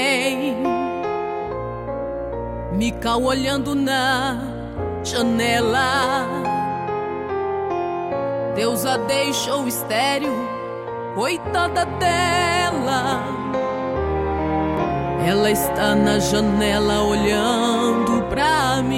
Tem 0.00 0.56
Mical 2.72 3.22
olhando 3.22 3.74
na 3.74 4.38
janela. 5.04 6.26
Deus 8.56 8.86
a 8.86 8.96
deixou 8.96 9.68
estéreo, 9.68 10.32
coitada 11.14 11.84
dela. 11.84 13.22
Ela 15.28 15.50
está 15.50 15.94
na 15.94 16.18
janela 16.18 17.02
olhando 17.02 18.22
pra 18.30 18.80
mim, 18.82 18.96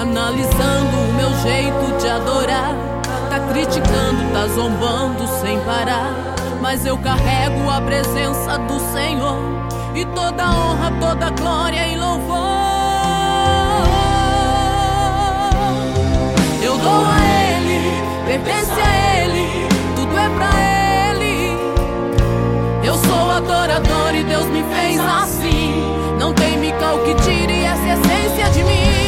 analisando 0.00 0.96
o 0.96 1.12
meu 1.14 1.34
jeito 1.42 1.98
de 2.00 2.08
adorar. 2.08 2.93
Tá 3.34 3.40
criticando, 3.48 4.32
tá 4.32 4.46
zombando 4.46 5.26
sem 5.40 5.58
parar. 5.62 6.14
Mas 6.60 6.86
eu 6.86 6.96
carrego 6.96 7.68
a 7.68 7.80
presença 7.80 8.56
do 8.58 8.78
Senhor 8.92 9.40
e 9.92 10.04
toda 10.04 10.44
honra, 10.44 10.92
toda 11.00 11.30
glória 11.30 11.84
e 11.84 11.96
louvor. 11.96 12.38
Eu 16.62 16.78
dou 16.78 17.04
a 17.04 17.18
Ele, 17.58 18.00
pertence 18.24 18.70
a 18.70 19.24
Ele, 19.24 19.66
tudo 19.96 20.16
é 20.16 20.28
pra 20.28 20.50
Ele. 21.10 21.58
Eu 22.84 22.96
sou 22.96 23.30
adorador 23.32 24.14
e 24.14 24.22
Deus 24.22 24.46
me 24.46 24.62
fez 24.62 25.00
assim. 25.00 25.74
Não 26.20 26.32
tem 26.32 26.56
mical 26.56 27.00
que 27.00 27.14
tire 27.16 27.64
essa 27.64 27.98
essência 27.98 28.50
de 28.52 28.62
mim. 28.62 29.03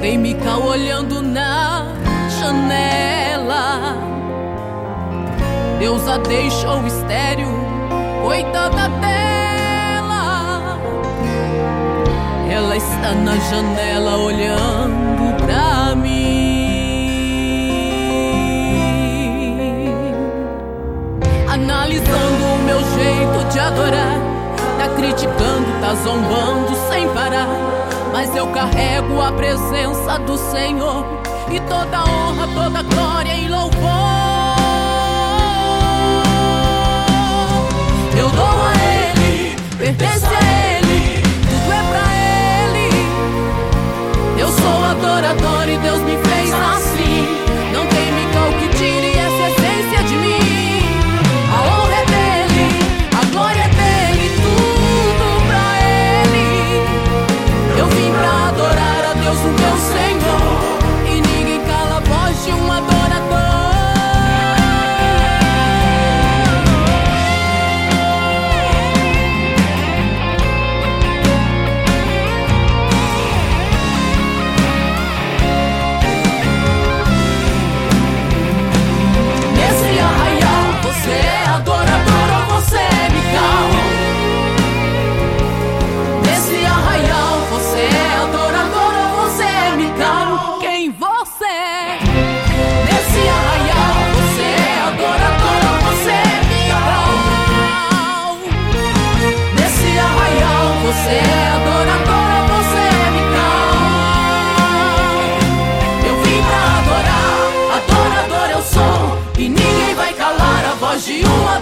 Tem 0.00 0.16
Mical 0.16 0.62
olhando 0.62 1.20
na 1.20 1.86
janela. 2.40 3.96
Deus 5.80 6.06
a 6.08 6.18
deixou 6.18 6.86
estéreo, 6.86 7.48
coitada 8.22 8.88
dela. 9.00 10.78
Ela 12.48 12.76
está 12.76 13.12
na 13.12 13.36
janela 13.36 14.16
olhando 14.18 15.36
pra 15.44 15.94
mim, 15.96 16.28
analisando 21.52 22.44
o 22.54 22.58
meu 22.64 22.78
jeito 22.78 23.52
de 23.52 23.58
adorar. 23.58 24.18
Tá 24.78 24.88
criticando, 24.96 25.66
tá 25.80 25.94
zombando 25.94 26.74
sem 26.88 27.08
parar. 27.08 27.48
Mas 28.12 28.34
eu 28.34 28.46
carrego 28.48 29.20
a 29.20 29.32
presença 29.32 30.18
do 30.18 30.36
Senhor 30.36 31.04
e 31.50 31.60
toda 31.60 32.04
honra, 32.04 32.48
toda 32.54 32.82
glória 32.82 33.34
e 33.34 33.48
louvor. 33.48 34.27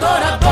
τώρα 0.00 0.43